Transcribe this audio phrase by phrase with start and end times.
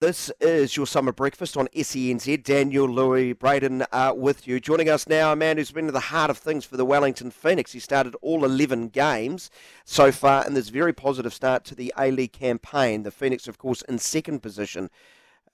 [0.00, 2.42] This is your summer breakfast on SENZ.
[2.42, 4.58] Daniel, Louis, Braden uh, with you.
[4.58, 7.30] Joining us now, a man who's been at the heart of things for the Wellington
[7.30, 7.72] Phoenix.
[7.72, 9.50] He started all 11 games
[9.84, 13.02] so far in this very positive start to the A League campaign.
[13.02, 14.88] The Phoenix, of course, in second position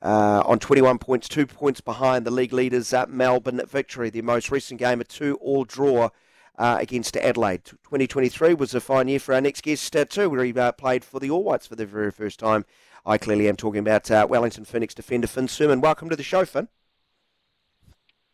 [0.01, 4.11] uh, on 21 points, two points behind the league leaders at Melbourne Victory.
[4.11, 6.11] Their most recent game, a two-all draw.
[6.59, 7.67] Uh, against Adelaide.
[7.67, 11.05] 2023 was a fine year for our next guest, uh, too, where he uh, played
[11.05, 12.65] for the All Whites for the very first time
[13.07, 15.81] I clearly am talking about uh, Wellington Phoenix defender Finn Surman.
[15.81, 16.67] Welcome to the show, Finn.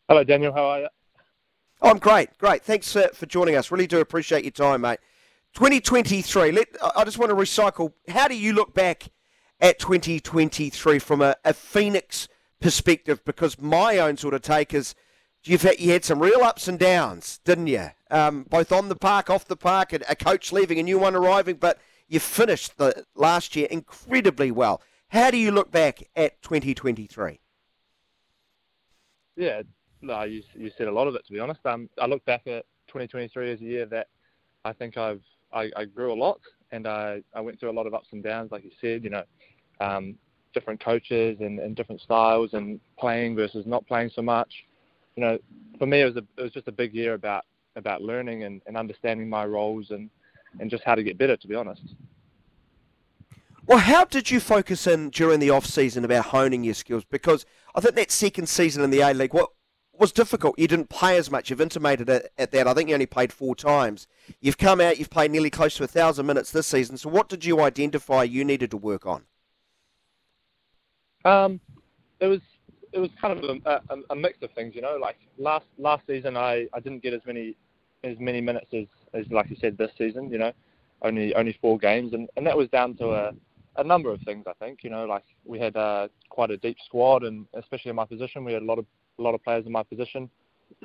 [0.08, 0.54] Hello, Daniel.
[0.54, 0.88] How are you?
[1.82, 2.62] Oh, I'm great, great.
[2.62, 3.70] Thanks uh, for joining us.
[3.70, 4.98] Really do appreciate your time, mate.
[5.52, 6.52] 2023.
[6.52, 7.92] Let, I just want to recycle.
[8.08, 9.08] How do you look back
[9.60, 13.22] at 2023 from a, a Phoenix perspective?
[13.26, 14.94] Because my own sort of take is
[15.44, 17.90] you've had, you had some real ups and downs, didn't you?
[18.10, 21.14] Um, both on the park, off the park, and a coach leaving, a new one
[21.14, 21.78] arriving, but
[22.12, 24.82] you finished the last year incredibly well.
[25.08, 27.40] How do you look back at 2023?
[29.36, 29.62] Yeah,
[30.02, 31.64] no, you, you said a lot of it to be honest.
[31.64, 34.08] Um, I look back at 2023 as a year that
[34.62, 35.22] I think I've
[35.54, 36.40] I, I grew a lot
[36.70, 39.04] and I, I went through a lot of ups and downs, like you said.
[39.04, 39.24] You know,
[39.80, 40.16] um,
[40.52, 44.52] different coaches and, and different styles and playing versus not playing so much.
[45.16, 45.38] You know,
[45.78, 47.44] for me it was a, it was just a big year about
[47.76, 50.10] about learning and, and understanding my roles and
[50.60, 51.94] and just how to get better, to be honest.
[53.66, 57.04] Well, how did you focus in during the off season about honing your skills?
[57.04, 59.50] Because I think that second season in the A League, what
[60.02, 60.58] was difficult.
[60.58, 61.48] You didn't play as much.
[61.48, 62.66] You've intimated it at that.
[62.66, 64.08] I think you only played four times.
[64.40, 64.98] You've come out.
[64.98, 66.96] You've played nearly close to a thousand minutes this season.
[66.96, 69.22] So, what did you identify you needed to work on?
[71.24, 71.60] Um,
[72.20, 72.40] it was
[72.92, 74.74] it was kind of a, a, a mix of things.
[74.74, 77.56] You know, like last last season, I, I didn't get as many
[78.04, 80.30] as many minutes as as like you said this season.
[80.30, 80.52] You know,
[81.02, 83.32] only only four games, and and that was down to a
[83.76, 84.44] a number of things.
[84.46, 87.96] I think you know, like we had uh, quite a deep squad, and especially in
[87.96, 88.86] my position, we had a lot of
[89.18, 90.30] a lot of players in my position,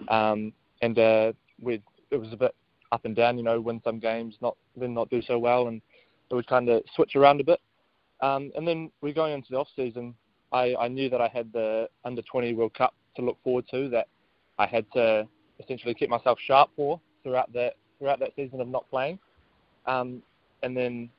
[0.10, 2.56] um, and uh, we it was a bit
[2.92, 3.38] up and down.
[3.38, 5.82] You know, win some games, not then not do so well, and
[6.30, 7.60] it would kind of switch around a bit.
[8.22, 10.16] Um, and then we're going into the off season.
[10.52, 13.90] I, I knew that I had the under 20 World Cup to look forward to.
[13.90, 14.08] That
[14.58, 15.28] I had to
[15.60, 19.20] essentially keep myself sharp for throughout that throughout that season of not playing.
[19.86, 20.22] Um,
[20.64, 21.10] and then,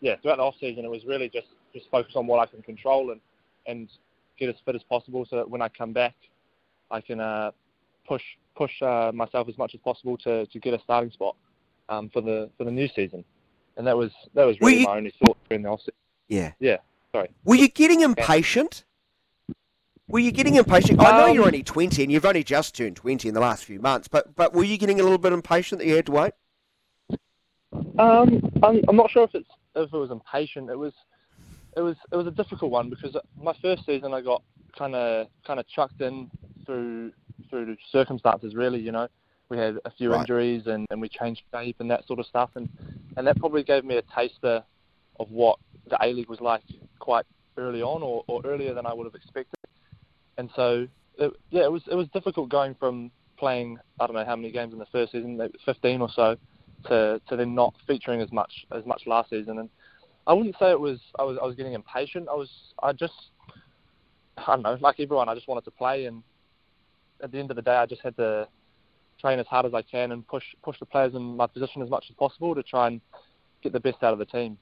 [0.00, 2.62] yeah, throughout the off season, it was really just just focus on what I can
[2.62, 3.20] control and
[3.66, 3.88] and
[4.38, 6.14] get as fit as possible, so that when I come back,
[6.90, 7.50] I can uh,
[8.06, 8.22] push
[8.56, 11.34] push uh, myself as much as possible to, to get a starting spot
[11.88, 13.24] um, for the for the new season.
[13.76, 15.94] And that was that was really you, my only thought during the off season.
[16.28, 16.52] Yeah.
[16.60, 16.76] Yeah.
[17.12, 17.30] Sorry.
[17.44, 18.84] Were you getting impatient?
[20.12, 21.00] Were you getting impatient?
[21.00, 23.64] I know um, you're only 20 and you've only just turned 20 in the last
[23.64, 26.12] few months, but, but were you getting a little bit impatient that you had to
[26.12, 26.32] wait?
[27.98, 30.68] Um, I'm, I'm not sure if it's if it was impatient.
[30.68, 30.92] It was
[31.78, 34.42] it was it was a difficult one because my first season I got
[34.76, 36.30] kind of kind of chucked in
[36.66, 37.12] through
[37.48, 38.54] through circumstances.
[38.54, 39.08] Really, you know,
[39.48, 40.20] we had a few right.
[40.20, 42.68] injuries and, and we changed shape and that sort of stuff, and
[43.16, 44.62] and that probably gave me a taster
[45.18, 45.58] of what
[45.88, 46.64] the A League was like
[46.98, 47.24] quite
[47.56, 49.61] early on, or, or earlier than I would have expected
[50.38, 50.86] and so
[51.18, 54.50] it, yeah, it was it was difficult going from playing I don't know how many
[54.50, 56.36] games in the first season, 15 or so,
[56.86, 59.58] to to then not featuring as much as much last season.
[59.58, 59.68] And
[60.26, 62.28] I wouldn't say it was I was I was getting impatient.
[62.28, 62.50] I was
[62.82, 63.30] I just
[64.36, 66.22] I don't know like everyone I just wanted to play and
[67.22, 68.48] at the end of the day I just had to
[69.20, 71.90] train as hard as I can and push push the players in my position as
[71.90, 73.00] much as possible to try and
[73.62, 74.58] get the best out of the team.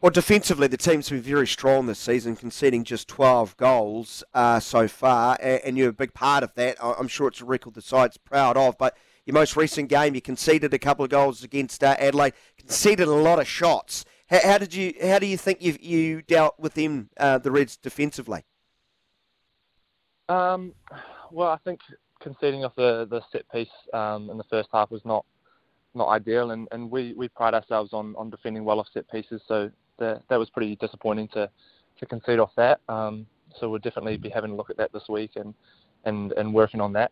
[0.00, 4.88] Well, defensively, the team's been very strong this season, conceding just 12 goals uh, so
[4.88, 6.76] far, and you're a big part of that.
[6.82, 8.96] I'm sure it's a record the side's proud of, but
[9.26, 13.12] your most recent game, you conceded a couple of goals against uh, Adelaide, conceded a
[13.12, 14.06] lot of shots.
[14.30, 14.94] How, how, did you?
[15.02, 18.44] How do you think you you dealt with them, uh, the Reds, defensively?
[20.30, 20.74] Um,
[21.30, 21.80] well, I think
[22.20, 25.24] conceding off the, the set piece um, in the first half was not
[25.98, 29.42] not ideal, and, and we, we pride ourselves on, on defending well off set pieces.
[29.46, 31.50] So that that was pretty disappointing to
[31.98, 32.80] to concede off that.
[32.88, 33.26] Um,
[33.58, 35.54] so we'll definitely be having a look at that this week and
[36.04, 37.10] and, and working on that.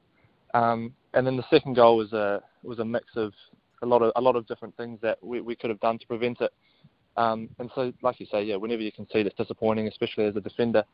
[0.54, 3.32] Um, and then the second goal was a was a mix of
[3.82, 6.06] a lot of a lot of different things that we, we could have done to
[6.06, 6.52] prevent it.
[7.16, 10.40] Um, and so, like you say, yeah, whenever you concede, it's disappointing, especially as a
[10.40, 10.84] defender.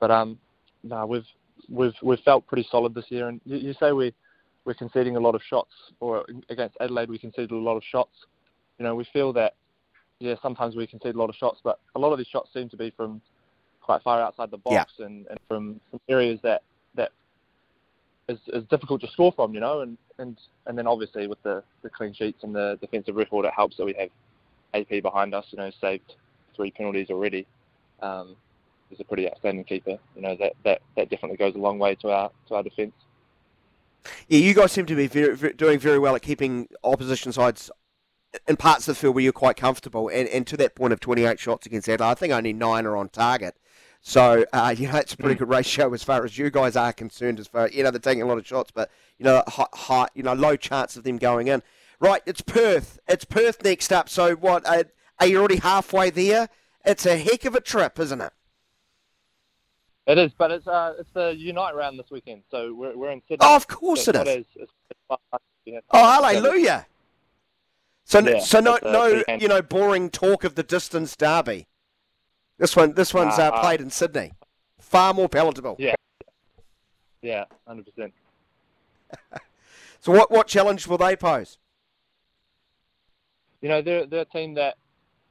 [0.00, 0.38] But um,
[0.82, 1.26] no, we've
[1.68, 3.28] we've we've felt pretty solid this year.
[3.28, 4.14] And you, you say we
[4.66, 8.26] we're conceding a lot of shots, or against Adelaide we conceded a lot of shots.
[8.78, 9.54] You know, we feel that
[10.18, 12.68] yeah, sometimes we concede a lot of shots, but a lot of these shots seem
[12.70, 13.22] to be from
[13.80, 15.06] quite far outside the box yeah.
[15.06, 16.62] and, and from, from areas that
[16.96, 17.12] that
[18.28, 21.62] is, is difficult to score from, you know, and, and, and then obviously with the,
[21.82, 24.10] the clean sheets and the defensive record, it helps that we have
[24.74, 26.14] AP behind us, you know, saved
[26.56, 27.46] three penalties already.
[28.02, 28.36] um,
[28.90, 29.96] is a pretty outstanding keeper.
[30.14, 32.92] You know that, that, that definitely goes a long way to our to our defence.
[34.28, 37.70] Yeah, you guys seem to be very, very, doing very well at keeping opposition sides
[38.46, 40.08] in parts of the field where you're quite comfortable.
[40.08, 42.96] And, and to that point of 28 shots against Adelaide, I think only nine are
[42.96, 43.56] on target.
[44.00, 46.92] So, uh, you know, it's a pretty good ratio as far as you guys are
[46.92, 47.40] concerned.
[47.40, 50.08] As far you know, they're taking a lot of shots, but you know, high, high,
[50.14, 51.62] you know, low chance of them going in.
[51.98, 52.98] Right, it's Perth.
[53.08, 54.08] It's Perth next up.
[54.08, 54.84] So, what uh,
[55.18, 56.48] are you already halfway there?
[56.84, 58.32] It's a heck of a trip, isn't it?
[60.06, 63.22] It is, but it's uh, it's the Unite round this weekend, so we're we're in
[63.22, 63.38] Sydney.
[63.40, 64.46] Oh, of course so it is.
[64.54, 64.72] It's,
[65.66, 66.86] it's, oh, hallelujah!
[68.04, 71.66] So, yeah, so no, uh, no, you know, boring talk of the distance derby.
[72.56, 74.32] This one, this one's uh, played in Sydney.
[74.80, 75.74] Far more palatable.
[75.80, 75.96] Yeah,
[77.20, 78.14] yeah, hundred percent.
[79.98, 81.58] So, what what challenge will they pose?
[83.60, 84.76] You know, they're they're a team that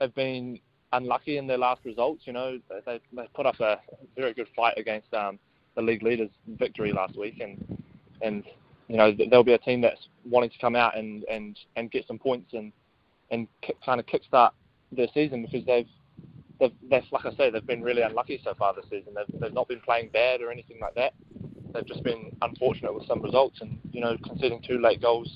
[0.01, 0.60] have been
[0.95, 2.24] unlucky in their last results.
[2.25, 3.80] You know, they, they put up a
[4.15, 5.39] very good fight against um,
[5.75, 7.80] the league leaders' victory last week, and
[8.21, 8.44] and
[8.88, 12.07] you know there'll be a team that's wanting to come out and and and get
[12.07, 12.71] some points and
[13.31, 13.47] and
[13.86, 14.51] kind of kickstart
[14.92, 15.88] their season because they've
[16.59, 19.13] they've, they've like I say they've been really unlucky so far this season.
[19.15, 21.13] They've they've not been playing bad or anything like that.
[21.74, 25.30] They've just been unfortunate with some results, and you know conceding two late goals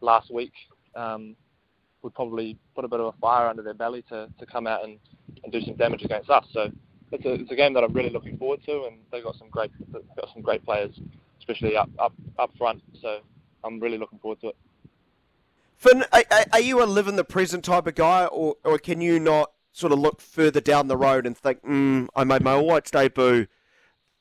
[0.00, 0.52] last week.
[0.94, 1.36] Um,
[2.02, 4.84] would probably put a bit of a fire under their belly to, to come out
[4.84, 4.98] and,
[5.44, 6.44] and do some damage against us.
[6.52, 6.70] So
[7.12, 9.48] it's a, it's a game that I'm really looking forward to, and they've got some
[9.50, 10.98] great got some great players,
[11.38, 12.82] especially up up up front.
[13.00, 13.20] So
[13.64, 14.56] I'm really looking forward to it.
[15.76, 16.22] Finn, are,
[16.52, 19.50] are you a live in the present type of guy, or, or can you not
[19.72, 22.90] sort of look further down the road and think, mm, I made my All Whites
[22.90, 23.46] debut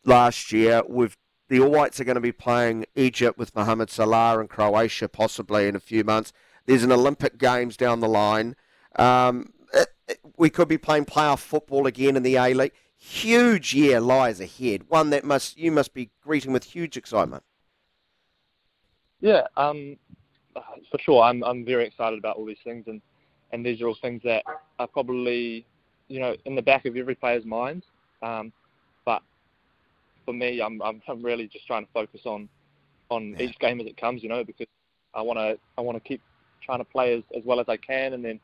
[0.04, 1.18] last year with
[1.50, 5.68] the All Whites are going to be playing Egypt with Mohamed Salah and Croatia possibly
[5.68, 6.34] in a few months.
[6.72, 8.56] There's an Olympic Games down the line.
[8.96, 12.72] Um, it, it, we could be playing playoff football again in the A League.
[12.96, 14.84] Huge year lies ahead.
[14.88, 17.44] One that must you must be greeting with huge excitement.
[19.20, 19.98] Yeah, um,
[20.54, 21.22] for sure.
[21.22, 23.02] I'm I'm very excited about all these things, and
[23.52, 24.46] and these are all things that
[24.80, 25.66] are probably
[26.08, 27.84] you know in the back of every player's mind.
[28.22, 28.54] Um,
[29.04, 29.22] but
[30.24, 32.48] for me, I'm, I'm I'm really just trying to focus on
[33.10, 33.42] on yeah.
[33.42, 34.24] each game as it comes.
[34.24, 34.68] You know, because
[35.14, 36.22] I want to I want to keep
[36.62, 38.40] trying to play as, as well as I can, and then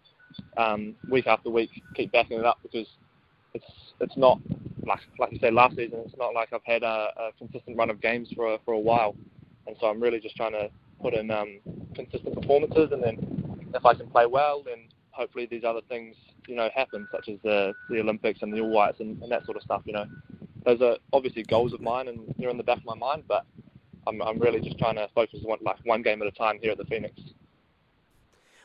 [0.57, 2.87] um, week after week keep backing it up because
[3.53, 3.65] it's
[3.99, 4.39] it's not
[4.85, 5.99] like like you said last season.
[6.05, 8.79] It's not like I've had a, a consistent run of games for a, for a
[8.79, 9.15] while,
[9.65, 10.69] and so I'm really just trying to
[11.01, 11.59] put in um,
[11.95, 16.15] consistent performances, and then if I can play well, then hopefully these other things
[16.47, 19.45] you know happen, such as the the Olympics and the All Whites and, and that
[19.45, 19.81] sort of stuff.
[19.85, 20.05] You know,
[20.65, 23.45] those are obviously goals of mine, and they're in the back of my mind, but
[24.07, 26.71] I'm I'm really just trying to focus on like one game at a time here
[26.71, 27.13] at the Phoenix.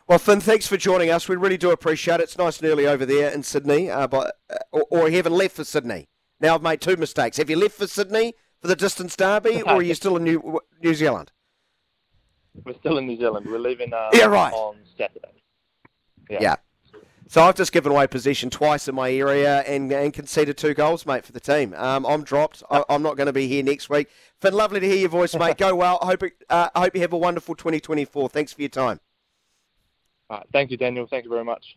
[0.09, 1.29] Well, Finn, thanks for joining us.
[1.29, 2.25] We really do appreciate it.
[2.25, 5.33] It's nice and early over there in Sydney, uh, but, uh, or, or you haven't
[5.33, 6.09] left for Sydney.
[6.41, 7.37] Now I've made two mistakes.
[7.37, 10.61] Have you left for Sydney for the distance derby, or are you still in New,
[10.83, 11.31] New Zealand?
[12.65, 13.47] We're still in New Zealand.
[13.49, 14.53] We're leaving uh, yeah, right.
[14.53, 15.43] on Saturday.
[16.29, 16.39] Yeah.
[16.41, 16.57] yeah.
[17.29, 21.07] So I've just given away possession twice in my area and, and conceded two goals,
[21.07, 21.73] mate, for the team.
[21.75, 22.63] Um, I'm dropped.
[22.71, 24.09] I, am not going to be here next week.
[24.41, 25.57] Finn, lovely to hear your voice, mate.
[25.59, 25.99] Go well.
[26.03, 28.29] I hope, it, uh, I hope you have a wonderful 2024.
[28.29, 29.01] Thanks for your time.
[30.53, 31.07] Thank you, Daniel.
[31.07, 31.77] Thank you very much.